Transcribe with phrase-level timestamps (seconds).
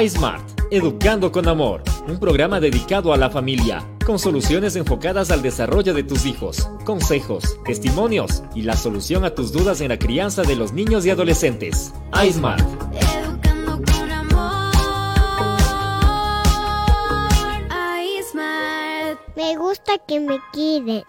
[0.00, 5.92] iSmart, Educando con Amor, un programa dedicado a la familia, con soluciones enfocadas al desarrollo
[5.92, 10.56] de tus hijos, consejos, testimonios y la solución a tus dudas en la crianza de
[10.56, 11.92] los niños y adolescentes.
[12.26, 12.66] iSmart.
[12.94, 14.72] Educando con amor.
[18.00, 19.18] iSmart.
[19.36, 21.04] Me gusta que me cuiden.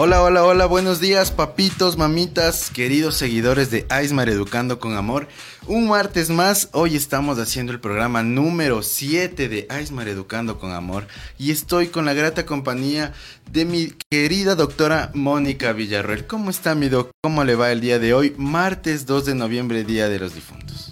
[0.00, 5.26] Hola, hola, hola, buenos días papitos, mamitas, queridos seguidores de Aismar Educando con Amor.
[5.66, 11.08] Un martes más, hoy estamos haciendo el programa número 7 de Aismar Educando con Amor
[11.36, 13.12] y estoy con la grata compañía
[13.50, 16.28] de mi querida doctora Mónica Villarroel.
[16.28, 17.10] ¿Cómo está mi doc?
[17.20, 18.34] ¿Cómo le va el día de hoy?
[18.38, 20.87] Martes 2 de noviembre, Día de los Difuntos.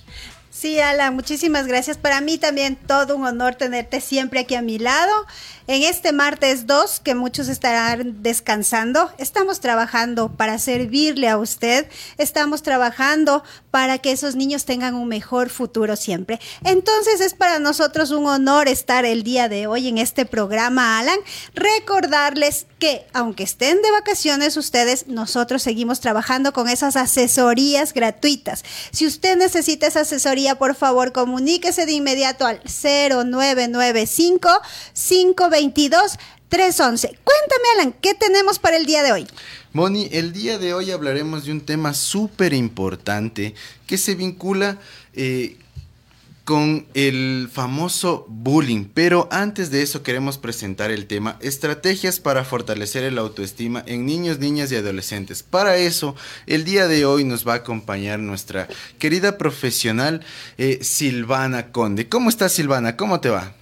[0.67, 1.97] Sí, Alan, muchísimas gracias.
[1.97, 5.13] Para mí también todo un honor tenerte siempre aquí a mi lado.
[5.69, 11.89] En este martes 2, que muchos estarán descansando, estamos trabajando para servirle a usted,
[12.19, 16.39] estamos trabajando para que esos niños tengan un mejor futuro siempre.
[16.63, 21.19] Entonces es para nosotros un honor estar el día de hoy en este programa, Alan.
[21.55, 28.65] Recordarles que aunque estén de vacaciones ustedes, nosotros seguimos trabajando con esas asesorías gratuitas.
[28.93, 34.49] Si usted necesita esa asesoría, por favor, comuníquese de inmediato al 0995
[34.93, 37.09] 522 311.
[37.25, 39.27] Cuéntame, Alan, ¿qué tenemos para el día de hoy?
[39.73, 43.55] Moni, el día de hoy hablaremos de un tema súper importante
[43.87, 44.79] que se vincula
[45.13, 45.57] eh,
[46.47, 48.85] con el famoso bullying.
[48.95, 54.39] Pero antes de eso queremos presentar el tema estrategias para fortalecer el autoestima en niños,
[54.39, 55.43] niñas y adolescentes.
[55.43, 56.15] Para eso,
[56.47, 58.69] el día de hoy nos va a acompañar nuestra
[59.01, 60.25] querida profesional
[60.57, 62.09] eh, Silvana Conde.
[62.09, 62.97] ¿Cómo estás Silvana?
[62.97, 63.53] ¿Cómo te va?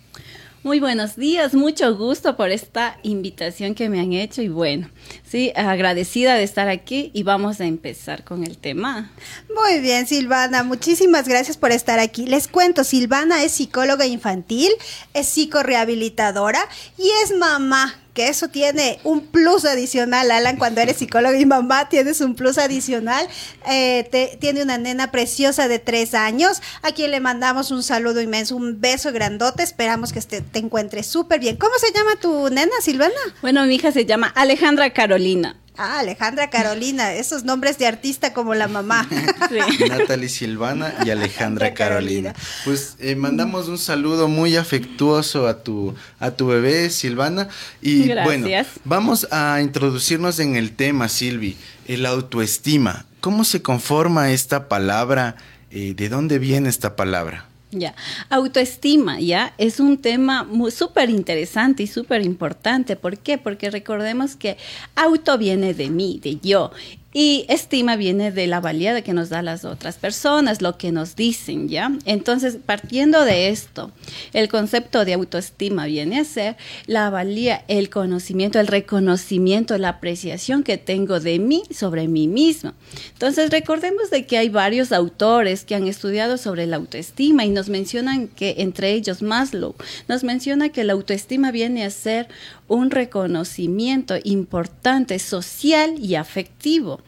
[0.65, 4.89] Muy buenos días, mucho gusto por esta invitación que me han hecho y bueno,
[5.23, 9.13] sí, agradecida de estar aquí y vamos a empezar con el tema.
[9.55, 12.25] Muy bien, Silvana, muchísimas gracias por estar aquí.
[12.25, 14.71] Les cuento, Silvana es psicóloga infantil,
[15.13, 21.35] es psicorehabilitadora y es mamá que eso tiene un plus adicional, Alan, cuando eres psicólogo
[21.37, 23.27] y mamá, tienes un plus adicional.
[23.69, 28.21] Eh, te- tiene una nena preciosa de tres años, a quien le mandamos un saludo
[28.23, 31.57] inmenso, un beso grandote, esperamos que este- te encuentres súper bien.
[31.57, 33.13] ¿Cómo se llama tu nena, Silvana?
[33.43, 35.57] Bueno, mi hija se llama Alejandra Carolina.
[35.77, 39.09] Ah, Alejandra Carolina, esos nombres de artista como la mamá.
[39.49, 39.85] Sí.
[39.89, 42.33] Natalie Silvana y Alejandra Carolina.
[42.33, 42.35] Carolina.
[42.65, 47.49] Pues eh, mandamos un saludo muy afectuoso a tu, a tu bebé Silvana.
[47.83, 48.25] Y Gracias.
[48.25, 48.49] bueno,
[48.85, 53.05] vamos a introducirnos en el tema, Silvi, el autoestima.
[53.21, 55.37] ¿Cómo se conforma esta palabra?
[55.71, 57.47] Eh, ¿De dónde viene esta palabra?
[57.77, 57.95] Ya,
[58.31, 62.95] autoestima, ya, es un tema súper interesante y súper importante.
[62.95, 63.37] ¿Por qué?
[63.37, 64.57] Porque recordemos que
[64.95, 66.71] auto viene de mí, de yo,
[67.17, 71.15] y estima viene de la valía que nos da las otras personas, lo que nos
[71.15, 71.93] dicen, ¿ya?
[72.05, 73.93] Entonces, partiendo de esto,
[74.33, 80.65] el concepto de autoestima viene a ser la valía, el conocimiento, el reconocimiento, la apreciación
[80.65, 82.75] que tengo de mí sobre mí misma.
[83.13, 87.69] Entonces, recordemos de que hay varios autores que han estudiado sobre la autoestima y nos
[87.69, 89.77] mencionan que entre ellos Maslow
[90.09, 92.27] nos menciona que la autoestima viene a ser
[92.69, 97.01] un reconocimiento importante social y afectivo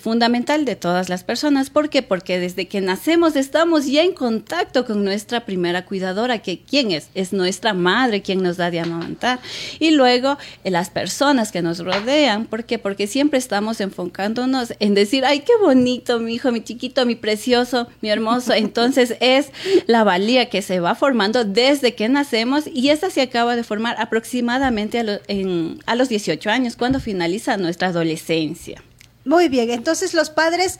[0.00, 1.70] fundamental de todas las personas.
[1.70, 2.02] ¿Por qué?
[2.02, 7.08] Porque desde que nacemos estamos ya en contacto con nuestra primera cuidadora, que quién es?
[7.14, 9.40] Es nuestra madre quien nos da de amamantar.
[9.80, 12.44] Y luego eh, las personas que nos rodean.
[12.44, 12.78] ¿Por qué?
[12.78, 17.88] Porque siempre estamos enfocándonos en decir, ay, qué bonito, mi hijo, mi chiquito, mi precioso,
[18.02, 18.52] mi hermoso.
[18.54, 19.48] Entonces es
[19.86, 23.96] la valía que se va formando desde que nacemos y esta se acaba de formar
[23.98, 28.82] aproximadamente a, lo- en- a los 18 años, cuando finaliza nuestra adolescencia.
[29.24, 30.78] Muy bien, entonces los padres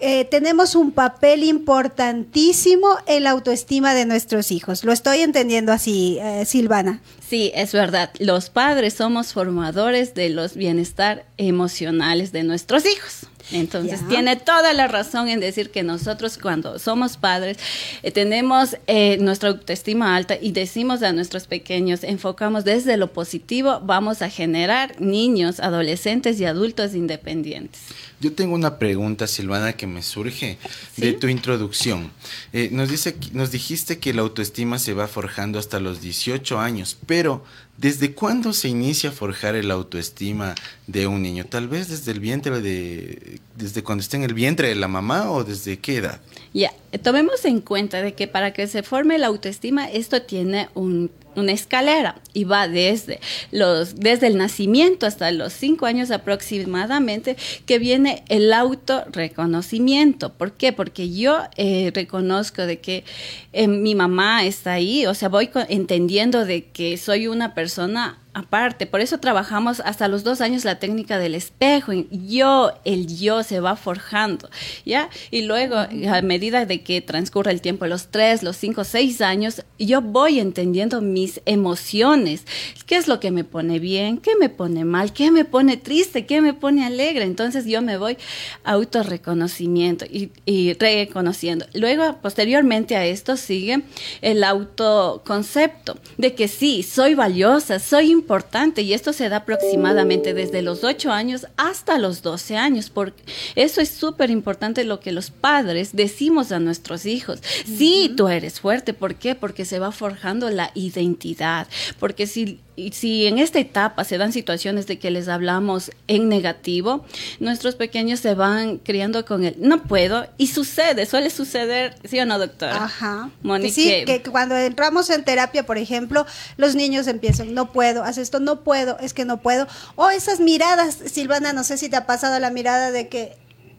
[0.00, 4.84] eh, tenemos un papel importantísimo en la autoestima de nuestros hijos.
[4.84, 7.00] Lo estoy entendiendo así, eh, Silvana.
[7.28, 8.10] Sí, es verdad.
[8.18, 13.26] Los padres somos formadores de los bienestar emocionales de nuestros hijos.
[13.52, 17.58] Entonces tiene toda la razón en decir que nosotros cuando somos padres
[18.02, 23.80] eh, tenemos eh, nuestra autoestima alta y decimos a nuestros pequeños, enfocamos desde lo positivo,
[23.82, 27.80] vamos a generar niños, adolescentes y adultos independientes.
[28.20, 30.58] Yo tengo una pregunta, Silvana, que me surge
[30.96, 32.10] de tu introducción.
[32.52, 36.98] Eh, nos, dice, nos dijiste que la autoestima se va forjando hasta los 18 años,
[37.06, 37.44] pero
[37.76, 40.56] ¿desde cuándo se inicia a forjar el autoestima
[40.88, 41.44] de un niño?
[41.44, 45.30] Tal vez desde el vientre de, desde cuando está en el vientre de la mamá
[45.30, 46.20] o desde qué edad?
[46.52, 46.72] Ya,
[47.02, 51.52] tomemos en cuenta de que para que se forme la autoestima, esto tiene un, una
[51.52, 53.20] escalera y va desde
[53.52, 57.36] los desde el nacimiento hasta los cinco años aproximadamente
[57.66, 60.32] que viene el autorreconocimiento.
[60.32, 60.72] ¿Por qué?
[60.72, 63.04] Porque yo eh, reconozco de que
[63.52, 68.86] eh, mi mamá está ahí, o sea, voy entendiendo de que soy una persona aparte.
[68.86, 71.92] Por eso trabajamos hasta los dos años la técnica del espejo.
[71.92, 74.48] Yo, el yo se va forjando,
[74.84, 75.10] ¿ya?
[75.30, 79.64] Y luego, a medida de que transcurre el tiempo, los tres, los cinco, seis años,
[79.78, 82.44] yo voy entendiendo mis emociones.
[82.86, 84.18] ¿Qué es lo que me pone bien?
[84.18, 85.12] ¿Qué me pone mal?
[85.12, 86.26] ¿Qué me pone triste?
[86.26, 87.24] ¿Qué me pone alegre?
[87.24, 88.16] Entonces yo me voy
[88.64, 91.66] autorreconocimiento y, y reconociendo.
[91.74, 93.82] Luego, posteriormente a esto, sigue
[94.22, 98.27] el autoconcepto de que sí, soy valiosa, soy importante
[98.76, 103.22] y esto se da aproximadamente desde los 8 años hasta los 12 años, porque
[103.54, 107.40] eso es súper importante lo que los padres decimos a nuestros hijos.
[107.64, 109.34] Sí, tú eres fuerte, ¿por qué?
[109.34, 111.66] Porque se va forjando la identidad,
[111.98, 116.28] porque si y si en esta etapa se dan situaciones de que les hablamos en
[116.28, 117.04] negativo,
[117.40, 122.26] nuestros pequeños se van criando con el no puedo y sucede, suele suceder, ¿sí o
[122.26, 122.84] no, doctora?
[122.84, 123.30] Ajá.
[123.42, 126.24] Moni, Que sí, que cuando entramos en terapia, por ejemplo,
[126.56, 129.66] los niños empiezan, no puedo, haz esto, no puedo, es que no puedo.
[129.96, 133.36] O esas miradas, Silvana, no sé si te ha pasado la mirada de que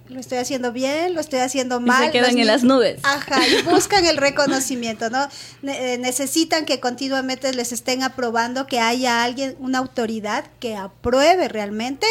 [0.10, 2.12] lo estoy haciendo bien, lo estoy haciendo Y se mal.
[2.12, 3.00] quedan en las nubes.
[3.04, 5.28] Ajá, y buscan el reconocimiento, ¿no?
[5.62, 11.48] Ne- eh, necesitan que continuamente les estén aprobando que haya alguien, una autoridad que apruebe
[11.48, 12.08] realmente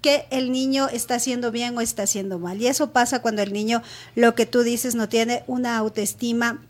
[0.00, 2.60] que el niño está haciendo bien o está haciendo mal.
[2.60, 3.82] Y eso pasa cuando el niño,
[4.14, 6.62] lo que tú dices, no tiene una autoestima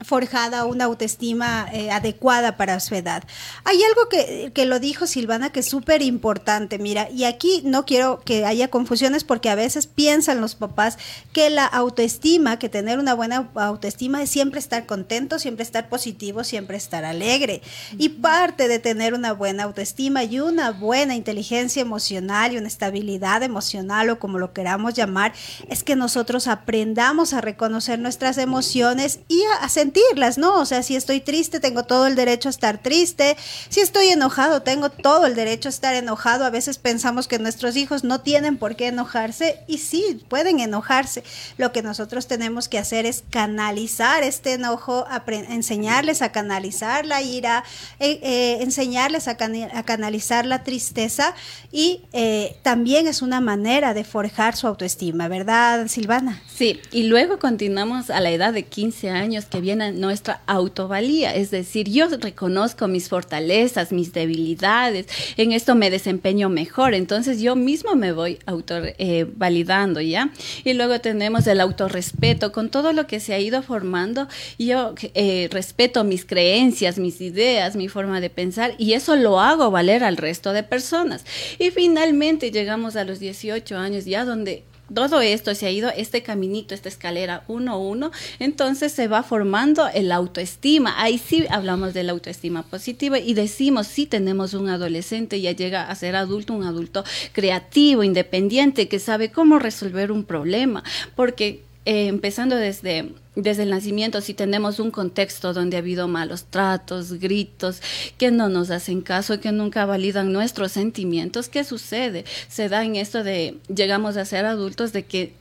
[0.00, 3.24] forjada una autoestima eh, adecuada para su edad.
[3.64, 7.86] Hay algo que, que lo dijo Silvana que es súper importante, mira, y aquí no
[7.86, 10.98] quiero que haya confusiones porque a veces piensan los papás
[11.32, 16.44] que la autoestima, que tener una buena autoestima es siempre estar contento, siempre estar positivo,
[16.44, 17.62] siempre estar alegre.
[17.96, 23.42] Y parte de tener una buena autoestima y una buena inteligencia emocional y una estabilidad
[23.42, 25.32] emocional o como lo queramos llamar,
[25.68, 30.60] es que nosotros aprendamos a reconocer nuestras emociones y a, a sentirlas, ¿no?
[30.60, 33.36] O sea, si estoy triste, tengo todo el derecho a estar triste.
[33.68, 36.44] Si estoy enojado, tengo todo el derecho a estar enojado.
[36.44, 41.22] A veces pensamos que nuestros hijos no tienen por qué enojarse y sí, pueden enojarse.
[41.56, 47.62] Lo que nosotros tenemos que hacer es canalizar este enojo, enseñarles a canalizar la ira,
[48.00, 51.34] eh, eh, enseñarles a canalizar la tristeza
[51.70, 56.42] y eh, también es una manera de forjar su autoestima, ¿verdad, Silvana?
[56.52, 61.50] Sí, y luego continuamos a la edad de 15 años que viene nuestra autovalía, es
[61.50, 65.06] decir, yo reconozco mis fortalezas, mis debilidades,
[65.36, 70.30] en esto me desempeño mejor, entonces yo mismo me voy auto eh, validando, ¿ya?
[70.64, 74.28] Y luego tenemos el autorrespeto, con todo lo que se ha ido formando,
[74.58, 79.70] yo eh, respeto mis creencias, mis ideas, mi forma de pensar y eso lo hago
[79.70, 81.24] valer al resto de personas.
[81.58, 86.22] Y finalmente llegamos a los 18 años ya donde todo esto se ha ido, este
[86.22, 90.94] caminito, esta escalera uno a uno, entonces se va formando el autoestima.
[91.02, 95.88] Ahí sí hablamos de la autoestima positiva y decimos, si tenemos un adolescente, ya llega
[95.88, 100.82] a ser adulto, un adulto creativo, independiente, que sabe cómo resolver un problema,
[101.14, 106.46] porque eh, empezando desde, desde el nacimiento, si tenemos un contexto donde ha habido malos
[106.50, 107.80] tratos, gritos,
[108.18, 112.24] que no nos hacen caso, que nunca validan nuestros sentimientos, ¿qué sucede?
[112.48, 115.34] Se da en esto de, llegamos a ser adultos, de que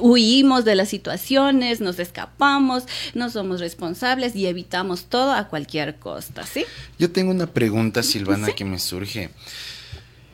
[0.00, 2.82] huimos de las situaciones, nos escapamos,
[3.14, 6.64] no somos responsables y evitamos todo a cualquier costa, ¿sí?
[6.98, 9.30] Yo tengo una pregunta, Silvana, que me surge.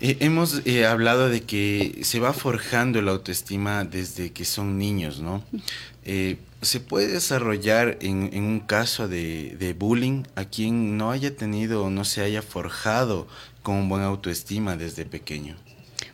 [0.04, 5.20] Eh, hemos eh, hablado de que se va forjando la autoestima desde que son niños,
[5.20, 5.44] ¿no?
[6.04, 11.84] Eh, ¿Se puede desarrollar en, un caso de, de bullying a quien no haya tenido
[11.84, 13.28] o no se haya forjado
[13.62, 15.56] con buena autoestima desde pequeño?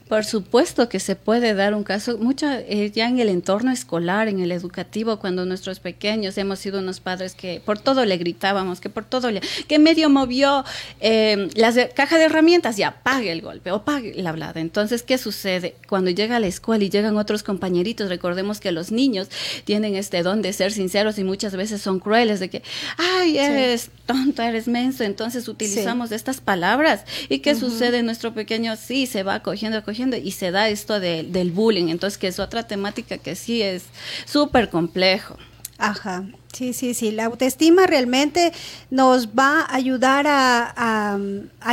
[0.08, 4.28] Por supuesto que se puede dar un caso, mucho eh, ya en el entorno escolar,
[4.28, 8.80] en el educativo, cuando nuestros pequeños hemos sido unos padres que por todo le gritábamos,
[8.80, 10.64] que por todo le, que medio movió
[11.00, 14.60] eh, la caja de herramientas, ya pague el golpe o pague la hablada.
[14.60, 15.76] Entonces, ¿qué sucede?
[15.88, 19.28] Cuando llega a la escuela y llegan otros compañeritos, recordemos que los niños
[19.64, 22.62] tienen este don de ser sinceros y muchas veces son crueles, de que,
[22.96, 27.04] ay, eres tonto, eres menso, entonces utilizamos estas palabras.
[27.28, 28.02] ¿Y qué sucede?
[28.02, 32.18] Nuestro pequeño sí se va cogiendo, cogiendo y se da esto de- del bullying, entonces
[32.18, 33.84] que es otra temática que sí es
[34.26, 35.36] súper complejo.
[35.78, 36.24] Ajá.
[36.58, 37.12] Sí, sí, sí.
[37.12, 38.52] La autoestima realmente
[38.90, 41.16] nos va a ayudar a,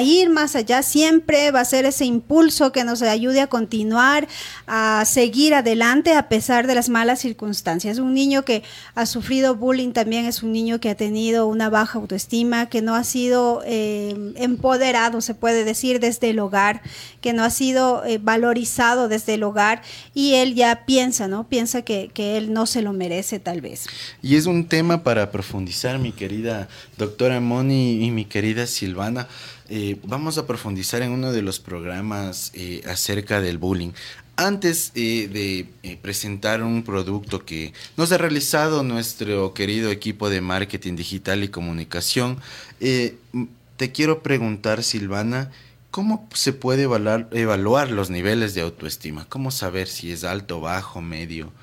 [0.03, 0.83] ir más allá.
[0.83, 4.27] Siempre va a ser ese impulso que nos ayude a continuar,
[4.67, 7.97] a seguir adelante a pesar de las malas circunstancias.
[7.97, 8.61] Un niño que
[8.93, 12.93] ha sufrido bullying también es un niño que ha tenido una baja autoestima, que no
[12.93, 16.83] ha sido eh, empoderado, se puede decir, desde el hogar,
[17.21, 19.81] que no ha sido eh, valorizado desde el hogar
[20.13, 21.47] y él ya piensa, ¿no?
[21.47, 23.87] Piensa que, que él no se lo merece tal vez.
[24.21, 26.67] Y es un tema para profundizar, mi querida
[26.97, 29.29] doctora Moni y mi querida Silvana.
[29.69, 33.91] Eh, vamos a profundizar en uno de los programas eh, acerca del bullying.
[34.35, 40.97] Antes eh, de presentar un producto que nos ha realizado nuestro querido equipo de marketing
[40.97, 42.41] digital y comunicación,
[42.77, 45.51] te quiero preguntar, Silvana,
[45.89, 49.25] ¿cómo se puede evaluar los niveles de autoestima?
[49.29, 51.53] ¿Cómo saber si es alto, bajo, medio?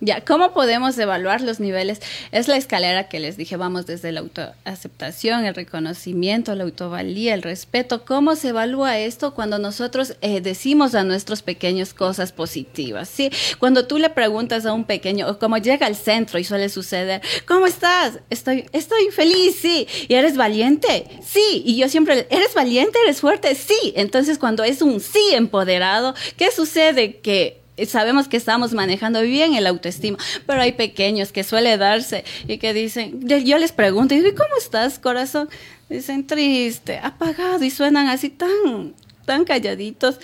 [0.00, 2.00] Ya, ¿cómo podemos evaluar los niveles?
[2.30, 7.42] Es la escalera que les dije, vamos desde la autoaceptación, el reconocimiento, la autovalía, el
[7.42, 8.04] respeto.
[8.04, 13.08] ¿Cómo se evalúa esto cuando nosotros eh, decimos a nuestros pequeños cosas positivas?
[13.08, 13.30] ¿sí?
[13.58, 17.66] Cuando tú le preguntas a un pequeño, como llega al centro y suele suceder, ¿cómo
[17.66, 18.20] estás?
[18.30, 19.88] Estoy, estoy feliz, sí.
[20.06, 21.06] ¿Y eres valiente?
[21.26, 21.62] Sí.
[21.64, 22.98] Y yo siempre, ¿eres valiente?
[23.04, 23.54] ¿Eres fuerte?
[23.54, 23.92] Sí.
[23.96, 27.16] Entonces, cuando es un sí empoderado, ¿qué sucede?
[27.16, 32.58] Que sabemos que estamos manejando bien el autoestima, pero hay pequeños que suele darse y
[32.58, 35.48] que dicen, yo les pregunto, "¿Y ¿cómo estás, corazón?
[35.88, 38.94] Dicen, triste, apagado, y suenan así tan
[39.28, 40.18] tan calladitos.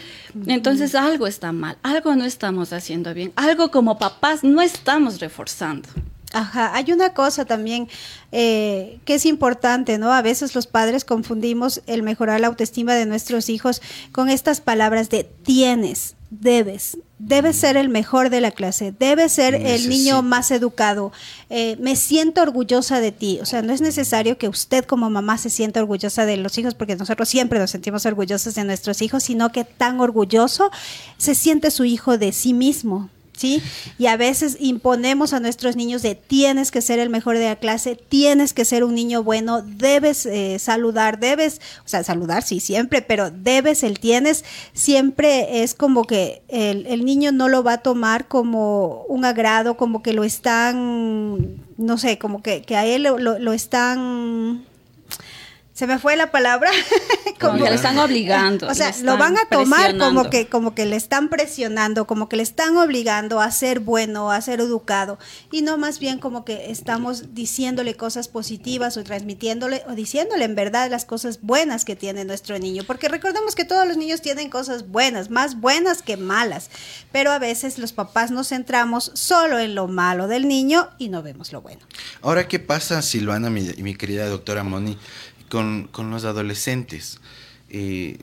[0.47, 5.91] Entonces algo está mal, algo no estamos haciendo bien, algo como papás no estamos reforzando.
[6.33, 7.87] Ajá, hay una cosa también
[8.33, 10.13] eh, que es importante, ¿no?
[10.13, 13.81] A veces los padres confundimos el mejorar la autoestima de nuestros hijos
[14.11, 19.55] con estas palabras de tienes, debes, debes ser el mejor de la clase, debes ser
[19.55, 21.11] el niño más educado,
[21.49, 23.39] eh, me siento orgullosa de ti.
[23.41, 26.75] O sea, no es necesario que usted como mamá se sienta orgullosa de los hijos,
[26.75, 30.71] porque nosotros siempre nos sentimos orgullosos de nuestros hijos, sino que tan orgulloso
[31.17, 33.09] se siente su hijo de sí mismo.
[33.99, 37.57] Y a veces imponemos a nuestros niños de tienes que ser el mejor de la
[37.57, 42.61] clase, tienes que ser un niño bueno, debes eh, saludar, debes, o sea, saludar sí
[42.61, 47.75] siempre, pero debes, el tienes, siempre es como que el, el niño no lo va
[47.75, 52.87] a tomar como un agrado, como que lo están, no sé, como que, que a
[52.87, 54.65] él lo- lo están...
[55.75, 56.71] Se me fue la palabra.
[57.41, 58.69] Como que le están obligando.
[58.69, 62.37] O sea, lo van a tomar como que, como que le están presionando, como que
[62.37, 65.19] le están obligando a ser bueno, a ser educado,
[65.51, 70.55] y no más bien como que estamos diciéndole cosas positivas o transmitiéndole o diciéndole en
[70.55, 74.49] verdad las cosas buenas que tiene nuestro niño, porque recordemos que todos los niños tienen
[74.49, 76.71] cosas buenas, más buenas que malas,
[77.13, 81.23] pero a veces los papás nos centramos solo en lo malo del niño y no
[81.23, 81.81] vemos lo bueno.
[82.23, 84.97] Ahora, ¿qué pasa, Silvana, mi, y mi querida doctora Moni,
[85.49, 87.21] con, con los adolescentes?
[87.71, 88.19] Eh,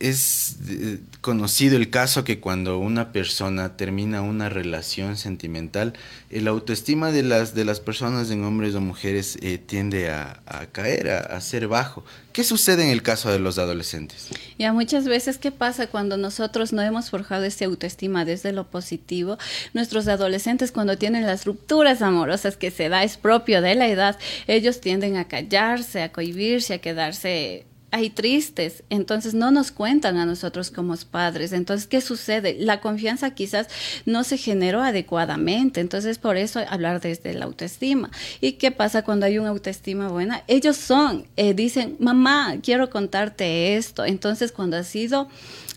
[0.00, 5.92] es eh, conocido el caso que cuando una persona termina una relación sentimental,
[6.30, 10.40] el autoestima de las, de las personas en hombres o mujeres eh, tiende a,
[10.72, 12.02] caer, a, ser bajo.
[12.32, 14.28] ¿Qué sucede en el caso de los adolescentes?
[14.58, 19.36] Ya muchas veces, ¿qué pasa cuando nosotros no hemos forjado ese autoestima desde lo positivo?
[19.74, 24.18] Nuestros adolescentes cuando tienen las rupturas amorosas que se da, es propio de la edad,
[24.46, 30.26] ellos tienden a callarse, a cohibirse, a quedarse ahí tristes, entonces no nos cuentan a
[30.26, 31.52] nosotros como padres.
[31.52, 32.56] Entonces, ¿qué sucede?
[32.58, 33.68] La confianza quizás
[34.06, 38.10] no se generó adecuadamente, entonces por eso hablar desde la autoestima.
[38.40, 40.42] ¿Y qué pasa cuando hay una autoestima buena?
[40.48, 44.04] Ellos son, eh, dicen, mamá, quiero contarte esto.
[44.04, 45.28] Entonces, cuando ha sido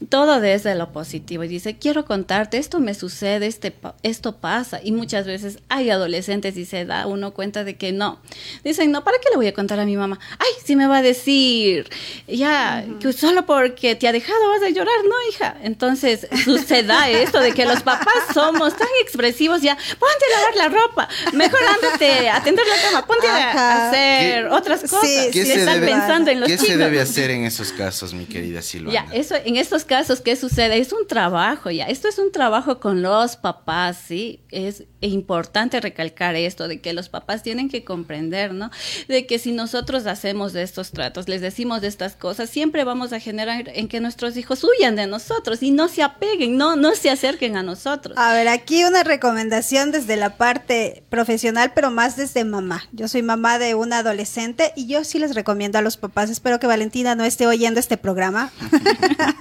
[0.10, 4.80] todo desde lo positivo y dice, quiero contarte, esto me sucede, este, esto pasa.
[4.84, 8.20] Y muchas veces hay adolescentes y se da uno cuenta de que no.
[8.64, 10.20] Dicen, no, ¿para qué le voy a contar a mi mamá?
[10.40, 11.90] Ay, si me va a decir,
[12.28, 15.56] ya, que solo porque te ha dejado vas a llorar, no, hija.
[15.64, 16.84] Entonces sucede
[17.24, 21.60] esto de que los papás somos tan expresivos ya, ponte a lavar la ropa, mejor
[21.76, 25.02] ándate a tender la cama, ponte a- hacer ¿Qué- otras cosas.
[25.02, 28.26] sí, y están debe- pensando en los ¿qué se debe hacer en esos casos, mi
[28.26, 29.06] querida Silvana?
[29.10, 30.78] Ya, eso, en estos casos, ¿qué sucede?
[30.78, 31.86] Es un trabajo, ya.
[31.86, 34.42] Esto es un trabajo con los papás, ¿sí?
[34.52, 38.72] Es importante recalcar esto, de que los papás tienen que comprender, ¿no?
[39.08, 43.14] De que si nosotros hacemos de estos tratos, les decimos de estas cosas, siempre vamos
[43.14, 46.96] a generar en que nuestros hijos huyan de nosotros y no se apeguen, no, no
[46.96, 48.18] se acerquen a nosotros.
[48.18, 52.84] A ver, aquí una recomendación desde la parte profesional, pero más desde mamá.
[52.92, 56.60] Yo soy mamá de una adolescente y yo sí les recomiendo a los papás, espero
[56.60, 58.52] que Valentina no esté oyendo este programa,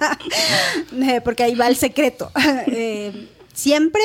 [1.23, 2.31] porque ahí va el secreto.
[2.75, 4.01] Eh, siempre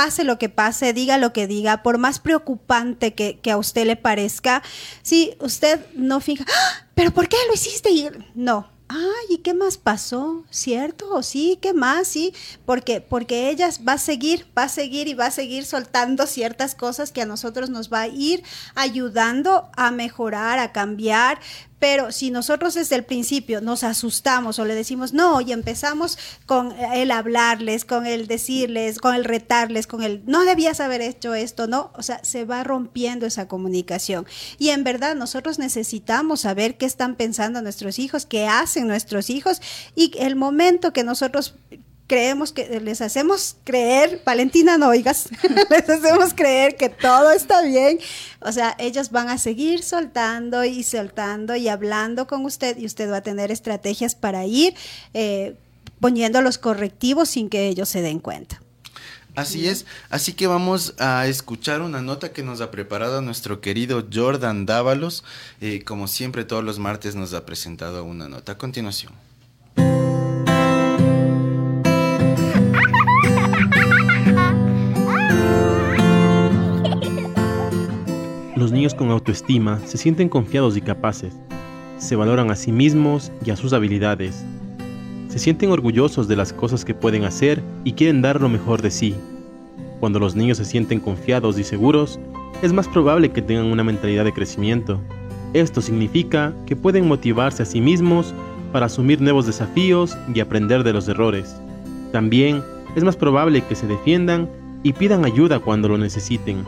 [0.00, 3.96] pase lo que pase, diga lo que diga, por más preocupante que, a usted le
[3.96, 4.62] parezca,
[5.02, 7.90] si usted no fija, "Ah, pero ¿por qué lo hiciste?
[7.90, 8.70] Y no.
[8.88, 10.44] Ay, ¿y qué más pasó?
[10.50, 11.22] ¿Cierto?
[11.22, 12.08] Sí, ¿qué más?
[12.08, 12.32] Sí,
[12.64, 16.74] porque porque ella va a seguir, va a seguir y va a seguir soltando ciertas
[16.74, 18.42] cosas que a nosotros nos va a ir
[18.74, 21.38] ayudando a mejorar, a cambiar,
[21.80, 26.72] pero si nosotros desde el principio nos asustamos o le decimos no y empezamos con
[26.72, 31.66] el hablarles, con el decirles, con el retarles, con el no debías haber hecho esto,
[31.66, 34.26] no, o sea, se va rompiendo esa comunicación.
[34.58, 39.60] Y en verdad nosotros necesitamos saber qué están pensando nuestros hijos, qué hacen nuestros hijos
[39.96, 41.54] y el momento que nosotros
[42.10, 45.28] creemos que les hacemos creer, Valentina, no oigas,
[45.70, 48.00] les hacemos creer que todo está bien.
[48.40, 53.08] O sea, ellos van a seguir soltando y soltando y hablando con usted y usted
[53.08, 54.74] va a tener estrategias para ir
[55.14, 55.54] eh,
[56.00, 58.60] poniendo los correctivos sin que ellos se den cuenta.
[59.36, 64.04] Así es, así que vamos a escuchar una nota que nos ha preparado nuestro querido
[64.12, 65.22] Jordan Dávalos.
[65.60, 68.52] Eh, como siempre, todos los martes nos ha presentado una nota.
[68.52, 69.12] A continuación.
[78.60, 81.34] Los niños con autoestima se sienten confiados y capaces.
[81.96, 84.44] Se valoran a sí mismos y a sus habilidades.
[85.30, 88.90] Se sienten orgullosos de las cosas que pueden hacer y quieren dar lo mejor de
[88.90, 89.14] sí.
[89.98, 92.20] Cuando los niños se sienten confiados y seguros,
[92.60, 95.00] es más probable que tengan una mentalidad de crecimiento.
[95.54, 98.34] Esto significa que pueden motivarse a sí mismos
[98.74, 101.56] para asumir nuevos desafíos y aprender de los errores.
[102.12, 102.62] También
[102.94, 104.50] es más probable que se defiendan
[104.82, 106.66] y pidan ayuda cuando lo necesiten.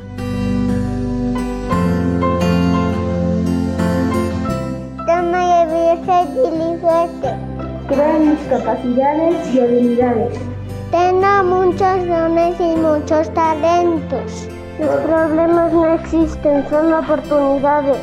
[7.03, 7.29] Diligente.
[7.89, 10.39] Crean mis capacidades y habilidades.
[10.91, 14.49] Tengo muchos dones y muchos talentos.
[14.79, 17.99] Los problemas no existen, son oportunidades.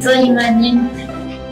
[0.00, 1.06] Soy valiente.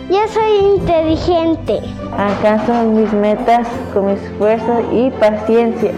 [0.08, 1.80] Yo soy inteligente.
[2.16, 5.92] Alcanzo mis metas con esfuerzo y paciencia.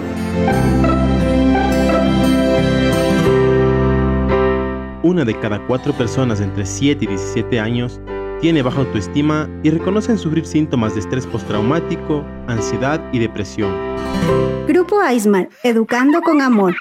[5.03, 8.01] Una de cada cuatro personas entre 7 y 17 años
[8.41, 13.75] tiene baja autoestima y reconocen sufrir síntomas de estrés postraumático, ansiedad y depresión.
[14.69, 16.77] Grupo Aismar, Educando con Amor.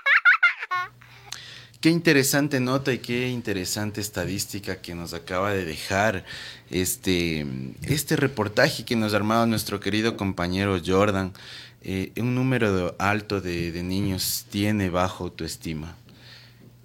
[1.82, 6.26] Qué interesante nota y qué interesante estadística que nos acaba de dejar
[6.70, 7.46] este,
[7.84, 11.34] este reportaje que nos ha armado nuestro querido compañero Jordan.
[11.82, 15.96] Eh, un número alto de, de niños tiene bajo autoestima.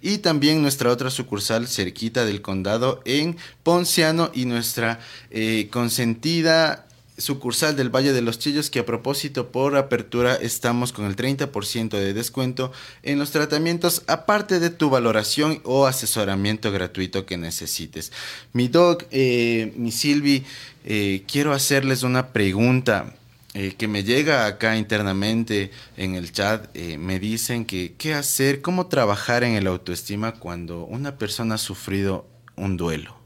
[0.00, 7.76] y también nuestra otra sucursal cerquita del condado en Ponciano y nuestra eh, consentida sucursal
[7.76, 12.12] del Valle de los Chillos que a propósito por apertura estamos con el 30% de
[12.12, 18.12] descuento en los tratamientos aparte de tu valoración o asesoramiento gratuito que necesites.
[18.52, 20.44] Mi doc, eh, mi Silvi,
[20.84, 23.14] eh, quiero hacerles una pregunta.
[23.54, 28.60] Eh, que me llega acá internamente en el chat, eh, me dicen que qué hacer,
[28.60, 33.23] cómo trabajar en el autoestima cuando una persona ha sufrido un duelo.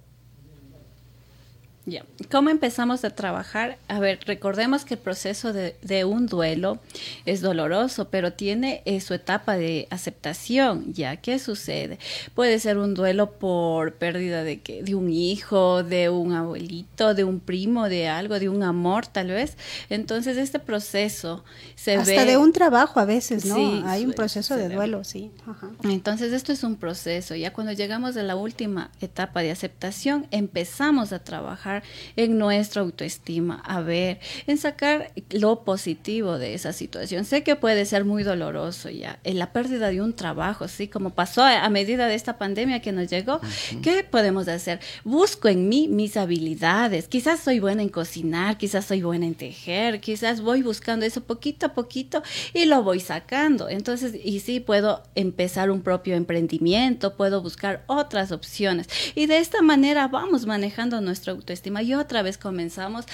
[1.89, 2.05] Ya.
[2.31, 3.79] ¿Cómo empezamos a trabajar?
[3.89, 6.79] A ver, recordemos que el proceso de, de un duelo
[7.25, 10.93] es doloroso, pero tiene eh, su etapa de aceptación.
[10.93, 11.17] ¿Ya?
[11.17, 11.99] ¿Qué sucede?
[12.35, 17.41] Puede ser un duelo por pérdida de, de un hijo, de un abuelito, de un
[17.41, 19.57] primo, de algo, de un amor tal vez.
[19.89, 22.25] Entonces este proceso se Hasta ve...
[22.27, 23.55] de un trabajo a veces, ¿no?
[23.55, 25.31] Sí, Hay un suele proceso de duelo, sí.
[25.47, 25.71] Ajá.
[25.85, 27.35] Entonces esto es un proceso.
[27.35, 31.78] Ya cuando llegamos a la última etapa de aceptación, empezamos a trabajar
[32.17, 37.25] en nuestra autoestima, a ver, en sacar lo positivo de esa situación.
[37.25, 41.11] Sé que puede ser muy doloroso ya, en la pérdida de un trabajo, sí, como
[41.11, 43.41] pasó a, a medida de esta pandemia que nos llegó.
[43.83, 44.81] ¿Qué podemos hacer?
[45.05, 47.09] Busco en mí mis habilidades.
[47.09, 51.67] Quizás soy buena en cocinar, quizás soy buena en tejer, quizás voy buscando eso poquito
[51.67, 52.23] a poquito
[52.55, 53.69] y lo voy sacando.
[53.69, 58.89] Entonces, y sí puedo empezar un propio emprendimiento, puedo buscar otras opciones.
[59.15, 63.05] Y de esta manera vamos manejando nuestra autoestima y otra vez comenzamos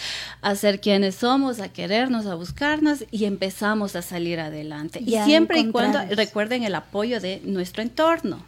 [0.41, 5.01] a ser quienes somos, a querernos, a buscarnos y empezamos a salir adelante.
[5.05, 8.45] Y siempre y cuando recuerden el apoyo de nuestro entorno.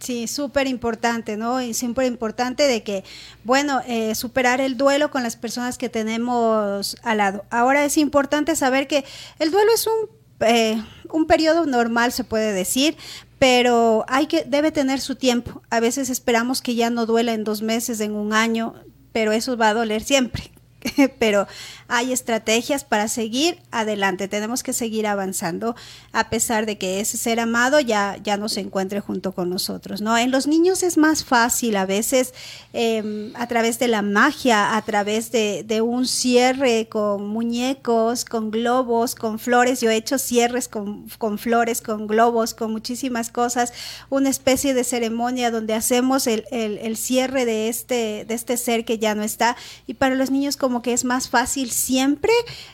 [0.00, 1.62] Sí, súper importante, ¿no?
[1.62, 3.04] Y súper importante de que,
[3.44, 7.44] bueno, eh, superar el duelo con las personas que tenemos al lado.
[7.50, 9.04] Ahora es importante saber que
[9.38, 10.08] el duelo es un,
[10.40, 12.96] eh, un periodo normal, se puede decir,
[13.42, 15.62] pero hay que, debe tener su tiempo.
[15.68, 18.74] A veces esperamos que ya no duela en dos meses, en un año,
[19.10, 20.52] pero eso va a doler siempre.
[21.18, 21.48] pero
[21.94, 24.26] hay estrategias para seguir adelante.
[24.26, 25.76] Tenemos que seguir avanzando
[26.12, 30.00] a pesar de que ese ser amado ya, ya no se encuentre junto con nosotros.
[30.00, 30.16] ¿no?
[30.16, 32.32] En los niños es más fácil a veces
[32.72, 38.50] eh, a través de la magia, a través de, de, un cierre con muñecos, con
[38.50, 39.82] globos, con flores.
[39.82, 43.74] Yo he hecho cierres con, con flores, con globos, con muchísimas cosas.
[44.08, 48.86] Una especie de ceremonia donde hacemos el, el, el cierre de este, de este ser
[48.86, 49.58] que ya no está.
[49.86, 52.32] Y para los niños como que es más fácil siempre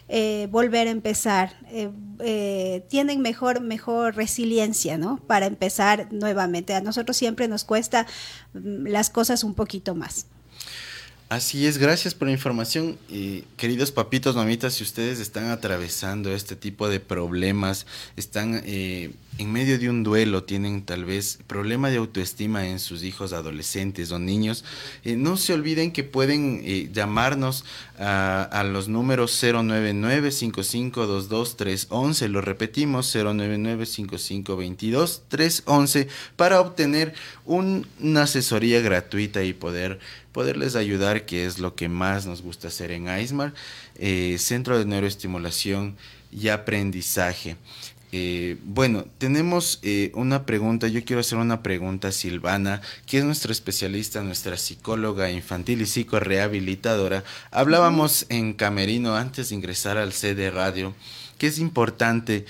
[0.08, 1.54] eh, volver a empezar.
[1.70, 1.90] Eh,
[2.20, 5.18] eh, tienen mejor, mejor resiliencia, ¿no?
[5.26, 6.74] Para empezar nuevamente.
[6.74, 8.06] A nosotros siempre nos cuesta
[8.54, 10.26] mm, las cosas un poquito más.
[11.28, 12.98] Así es, gracias por la información.
[13.10, 17.84] Eh, queridos papitos, mamitas, si ustedes están atravesando este tipo de problemas,
[18.16, 23.04] están eh, en medio de un duelo, tienen tal vez problema de autoestima en sus
[23.04, 24.64] hijos adolescentes o niños,
[25.04, 27.64] eh, no se olviden que pueden eh, llamarnos
[27.98, 37.14] a, los números 099-5522-311, lo repetimos, 099-5522-311, para obtener
[37.44, 40.00] un, una asesoría gratuita y poder
[40.38, 43.54] poderles ayudar, que es lo que más nos gusta hacer en AISMAR,
[43.96, 45.96] eh, Centro de Neuroestimulación
[46.30, 47.56] y Aprendizaje.
[48.12, 53.24] Eh, bueno, tenemos eh, una pregunta, yo quiero hacer una pregunta a Silvana, que es
[53.24, 57.24] nuestra especialista, nuestra psicóloga infantil y psicorehabilitadora.
[57.50, 60.94] Hablábamos en Camerino antes de ingresar al CD Radio,
[61.36, 62.44] que es importante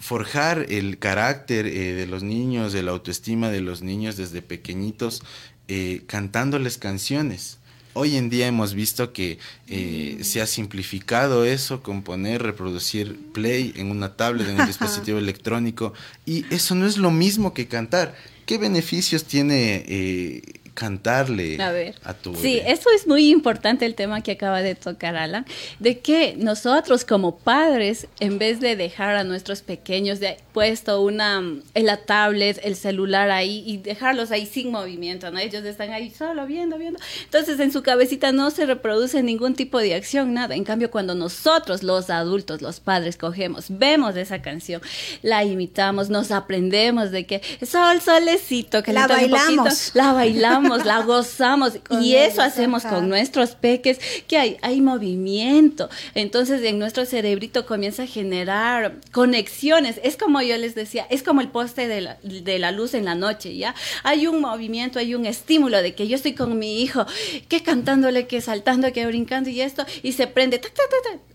[0.00, 5.22] forjar el carácter de los niños, de la autoestima de los niños desde pequeñitos,
[5.68, 7.58] eh, cantándoles canciones.
[7.94, 13.90] Hoy en día hemos visto que eh, se ha simplificado eso, componer, reproducir play en
[13.90, 15.92] una tablet, en un dispositivo electrónico,
[16.24, 18.14] y eso no es lo mismo que cantar.
[18.46, 20.42] ¿Qué beneficios tiene eh,
[20.78, 21.96] cantarle a, ver.
[22.04, 25.44] a tu Sí, eso es muy importante el tema que acaba de tocar Alan,
[25.80, 31.42] de que nosotros como padres, en vez de dejar a nuestros pequeños de puesto una
[31.74, 35.40] en la tablet, el celular ahí y dejarlos ahí sin movimiento, ¿no?
[35.40, 37.00] Ellos están ahí solo viendo, viendo.
[37.24, 40.54] Entonces en su cabecita no se reproduce ningún tipo de acción, nada.
[40.54, 44.80] En cambio, cuando nosotros, los adultos, los padres, cogemos, vemos esa canción,
[45.22, 51.78] la imitamos, nos aprendemos de que sol, solecito, que la bailamos, la bailamos la gozamos
[51.88, 52.96] con y eso hacemos ajá.
[52.96, 55.88] con nuestros peques, que hay, hay movimiento.
[56.14, 60.00] Entonces en nuestro cerebrito comienza a generar conexiones.
[60.02, 63.04] Es como yo les decía, es como el poste de la, de la luz en
[63.04, 63.74] la noche, ¿ya?
[64.02, 67.06] Hay un movimiento, hay un estímulo de que yo estoy con mi hijo,
[67.48, 70.60] que cantándole, que saltando, que brincando y esto, y se prende.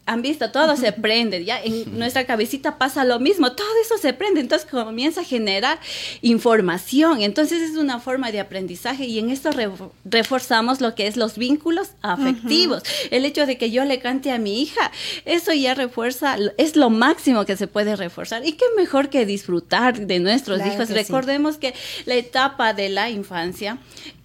[0.05, 4.11] Han visto, todo se prende, ya en nuestra cabecita pasa lo mismo, todo eso se
[4.11, 5.79] prende, entonces comienza a generar
[6.21, 9.69] información, entonces es una forma de aprendizaje y en esto re
[10.05, 13.07] reforzamos lo que es los vínculos afectivos, uh -huh.
[13.11, 14.91] el hecho de que yo le cante a mi hija,
[15.25, 20.05] eso ya refuerza, es lo máximo que se puede reforzar y qué mejor que disfrutar
[20.05, 21.61] de nuestros claro hijos, recordemos sí.
[21.61, 21.73] que
[22.05, 23.77] la etapa de la infancia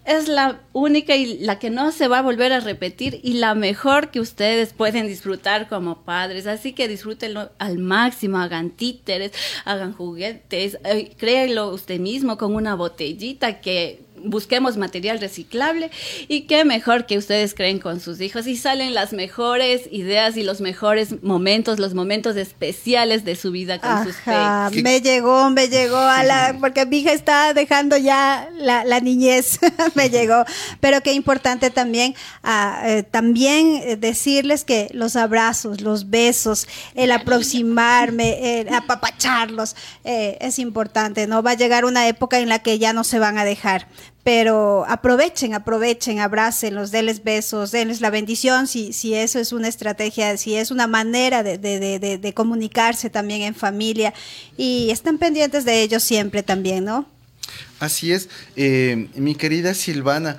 [0.09, 3.55] es la única y la que no se va a volver a repetir y la
[3.55, 6.46] mejor que ustedes pueden disfrutar como padres.
[6.46, 9.33] Así que disfrútenlo al máximo, hagan títeres,
[9.66, 15.90] hagan juguetes, eh, créelo usted mismo con una botellita que busquemos material reciclable
[16.28, 20.42] y qué mejor que ustedes creen con sus hijos y salen las mejores ideas y
[20.42, 24.83] los mejores momentos, los momentos especiales de su vida con sus peques.
[24.83, 29.59] me llegó, me llegó a la, porque mi hija está dejando ya la, la niñez,
[29.94, 30.44] me llegó,
[30.81, 37.12] pero qué importante también, ah, eh, también eh, decirles que los abrazos, los besos, el
[37.12, 41.42] aproximarme, el apapacharlos, eh, es importante, ¿no?
[41.42, 43.88] Va a llegar una época en la que ya no se van a dejar,
[44.29, 50.37] pero aprovechen, aprovechen, abrácenlos, denles besos, denles la bendición, si, si eso es una estrategia,
[50.37, 54.12] si es una manera de, comunicarse también en familia
[54.59, 57.09] y están pendientes de ellos siempre también, ¿no?
[57.81, 60.37] Así es, eh, mi querida Silvana,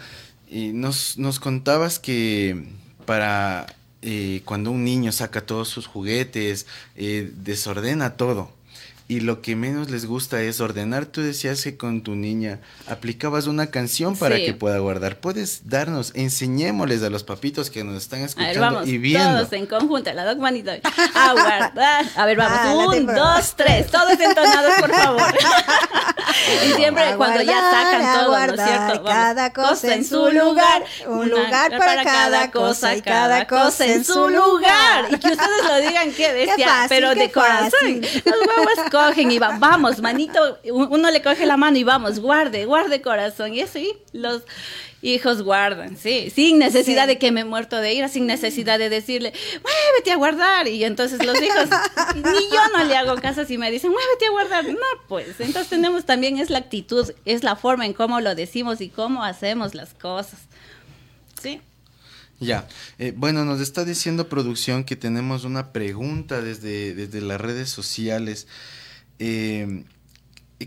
[0.52, 2.66] eh, nos, nos contabas que
[3.08, 8.54] para eh, cuando un niño saca todos sus juguetes, desordena todo.
[9.10, 11.08] Y lo que menos les gusta es ordenar.
[11.08, 14.46] Tú decías que con tu niña aplicabas una canción para Sí.
[14.46, 15.18] que pueda guardar.
[15.20, 19.40] Puedes darnos, enseñémosles a los papitos que nos están A ver, escuchando vamos, y viendo.
[19.40, 20.78] todos en conjunto, la manitos.
[21.16, 22.06] A guardar.
[22.16, 22.60] A ver, vamos.
[22.62, 23.88] Ah, Un, dos, tres.
[23.90, 25.22] Todos entonados, por favor.
[26.70, 29.04] y siempre cuando ya guardar, sacan todo, ¿no es guardar cierto?
[29.04, 29.10] Vamos.
[29.10, 34.30] Cada cosa en su lugar, un lugar para cada cosa y cada cosa en su
[34.30, 35.06] lugar.
[35.10, 38.02] Y que ustedes lo digan, qué bestia, fácil, pero qué de corazón.
[38.26, 42.20] Los huevos cogen y va, vamos, manito, un- uno le coge la mano y vamos,
[42.20, 43.54] guarde, guarde corazón.
[43.54, 44.44] Y eso, y los
[45.02, 47.08] hijos guardan, sí, sin necesidad Sí.
[47.10, 49.32] de que me he muerto de ira, sin necesidad de decirle,
[49.64, 50.68] muévete a guardar.
[50.68, 51.70] Y entonces los hijos,
[52.16, 54.66] ni yo no le hago caso si me dicen, muévete a guardar.
[54.66, 54.76] No,
[55.08, 58.90] pues, entonces tenemos también, es la actitud, es la forma en cómo lo decimos y
[58.90, 60.40] cómo hacemos las cosas.
[61.42, 61.62] Sí.
[62.42, 62.68] Ya,
[63.00, 68.48] eh, bueno, nos está diciendo producción que tenemos una pregunta desde, desde las redes sociales.
[69.20, 69.84] Eh,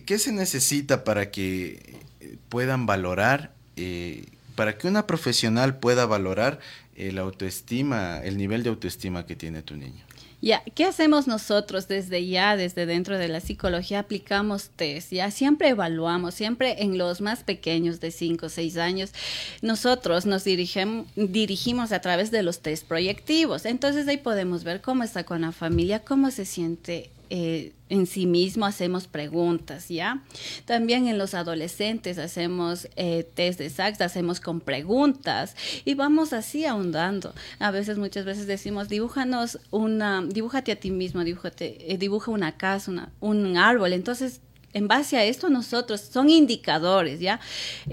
[0.07, 6.61] ¿Qué se necesita para que eh, puedan valorar, eh, para que una profesional pueda valorar
[6.97, 10.05] el autoestima, el nivel de autoestima que tiene tu niño?
[10.41, 14.01] Ya, ¿qué hacemos nosotros desde ya, desde dentro de la psicología?
[14.01, 19.12] Aplicamos test, ya siempre evaluamos, siempre en los más pequeños de 5 o 6 años,
[19.61, 23.67] nosotros nos dirigimos a través de los test proyectivos.
[23.67, 28.27] Entonces ahí podemos ver cómo está con la familia, cómo se siente eh, en sí
[28.27, 30.23] mismo, hacemos preguntas, ¿ya?
[30.66, 36.66] También en los adolescentes hacemos eh, test de SACS, hacemos con preguntas y vamos así
[36.66, 37.33] ahondando.
[37.59, 42.53] A veces, muchas veces decimos, dibújanos una, dibújate a ti mismo, dibújate, eh, dibuja una
[42.59, 43.95] casa, una- un árbol.
[43.95, 44.40] Entonces,
[44.75, 47.40] en base a esto nosotros son indicadores, ¿ya?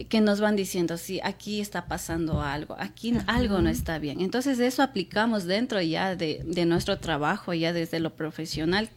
[0.09, 4.19] Que nos van diciendo, sí, aquí está pasando algo, aquí algo no está bien.
[4.21, 8.89] Entonces eso aplicamos dentro ya de, de nuestro trabajo, ya desde lo profesional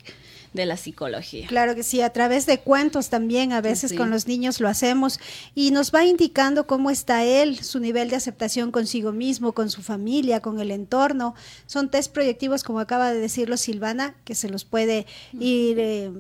[0.53, 1.47] de la psicología.
[1.47, 3.97] Claro que sí, a través de cuentos también, a veces Sí.
[3.97, 5.19] con los niños lo hacemos
[5.55, 9.83] y nos va indicando cómo está él, su nivel de aceptación consigo mismo, con su
[9.83, 11.35] familia, con el entorno.
[11.67, 15.07] Son test proyectivos, como acaba de decirlo Silvana, que se los puede
[15.41, 16.11] ir, eh,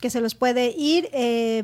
[0.00, 1.62] que se los puede ir eh,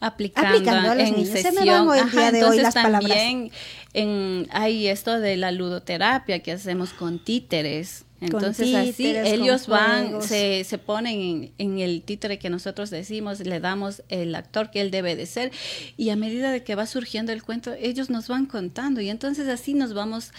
[0.00, 1.38] aplicando, Aplicando a los en niños.
[1.40, 3.00] Se me van hoy día de hoy las palabras.
[3.10, 3.50] también
[3.94, 8.03] en, hay esto de la ludoterapia que hacemos con títeres.
[8.20, 13.40] Entonces así títeres, ellos van, se, se ponen en, en el títere que nosotros decimos,
[13.40, 15.52] le damos el actor que él debe de ser
[15.96, 19.48] y a medida de que va surgiendo el cuento, ellos nos van contando y entonces
[19.48, 20.30] así nos vamos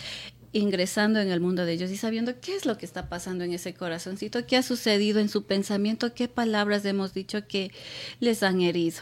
[0.56, 3.52] ingresando en el mundo de ellos y sabiendo qué es lo que está pasando en
[3.52, 7.72] ese corazoncito, qué ha sucedido en su pensamiento, qué palabras hemos dicho que
[8.22, 9.02] les han herido.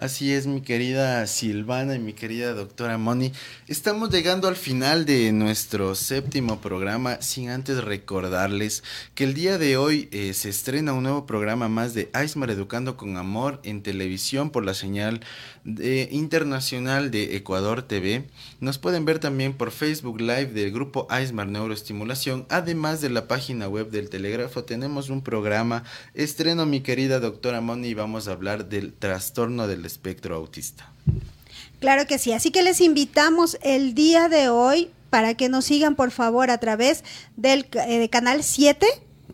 [0.00, 3.32] Así es, mi querida Silvana y mi querida doctora Moni.
[3.66, 8.84] Estamos llegando al final de nuestro séptimo programa, sin antes recordarles
[9.16, 12.96] que el día de hoy eh, se estrena un nuevo programa más de Aismar Educando
[12.96, 15.18] con Amor en televisión por la señal
[15.64, 18.28] de- internacional de Ecuador TV.
[18.60, 22.46] Nos pueden ver también por Facebook Live del grupo Aismar Neuroestimulación.
[22.50, 25.82] Además de la página web del Telégrafo, tenemos un programa
[26.14, 30.92] estreno, mi querida doctora Moni, y vamos a hablar del trastorno del espectro autista.
[31.80, 35.96] Claro que sí, así que les invitamos el día de hoy para que nos sigan
[35.96, 37.02] por favor a través
[37.36, 38.86] del eh, canal 7.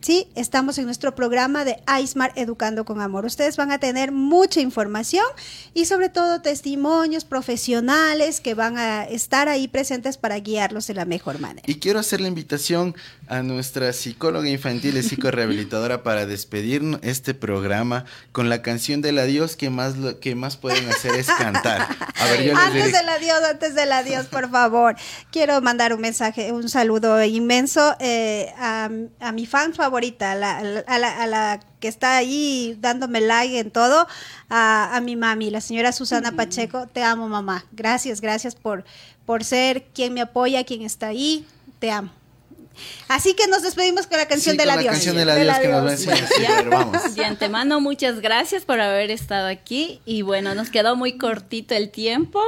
[0.05, 3.25] Sí, estamos en nuestro programa de Aismar Educando con Amor.
[3.25, 5.25] Ustedes van a tener mucha información
[5.73, 11.05] y sobre todo testimonios profesionales que van a estar ahí presentes para guiarlos de la
[11.05, 11.63] mejor manera.
[11.65, 12.93] Y quiero hacer la invitación
[13.27, 19.55] a nuestra psicóloga infantil y psicorehabilitadora para despedir este programa con la canción del adiós
[19.55, 21.81] que más lo que más pueden hacer es cantar.
[21.81, 24.95] A ver, yo les Antes del adiós, antes del adiós, por favor.
[25.31, 30.35] Quiero mandar un mensaje, un saludo inmenso eh, a, a mi fan favorito favorita, a
[30.35, 34.07] la, a la- a la- que está ahí dándome like en todo,
[34.49, 36.87] a, a mi mami, la señora Susana Pacheco.
[36.91, 37.63] Te amo, mamá.
[37.71, 38.83] Gracias, gracias por,
[39.25, 41.45] por ser quien me apoya, quien está ahí.
[41.79, 42.11] Te amo.
[43.07, 44.91] Así que nos despedimos con la canción Sí, del con la adiós.
[44.95, 46.07] canción del adiós que nos va a adiós.
[46.21, 47.15] enseñar vamos.
[47.15, 50.01] De antemano, muchas gracias por haber estado aquí.
[50.05, 52.41] Y bueno, nos quedó muy cortito el tiempo.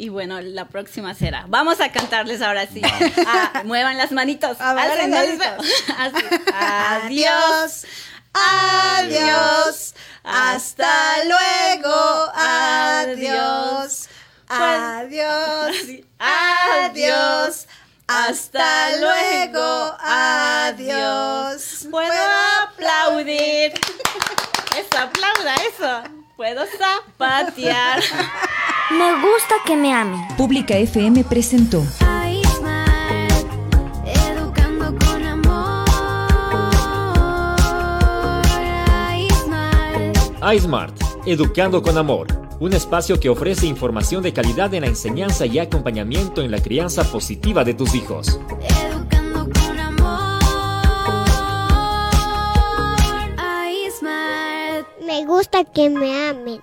[0.00, 1.46] Y bueno, la próxima será.
[1.48, 2.80] Vamos a cantarles ahora sí.
[3.26, 4.56] Ah, muevan las manitos.
[4.60, 5.66] A ver, manitos.
[5.98, 6.24] Así.
[6.54, 7.84] Adiós.
[8.32, 9.94] Adiós.
[10.22, 12.32] Hasta luego.
[12.32, 14.08] Adiós.
[14.48, 15.76] Adiós.
[16.20, 17.66] Adiós.
[18.06, 19.96] Hasta luego.
[20.00, 21.88] Adiós.
[21.90, 22.12] Puedo
[22.62, 23.72] aplaudir.
[24.76, 26.02] Eso, aplauda eso.
[26.36, 28.00] Puedo zapatear.
[28.90, 30.26] Me gusta que me amen.
[30.38, 33.28] Pública FM presentó Aismar,
[34.06, 35.84] educando con amor.
[39.02, 42.28] Aismar, iSmart, Educando con Amor,
[42.60, 47.04] un espacio que ofrece información de calidad en la enseñanza y acompañamiento en la crianza
[47.04, 48.40] positiva de tus hijos.
[48.88, 50.38] educando con amor.
[55.04, 56.62] Me gusta que me amen.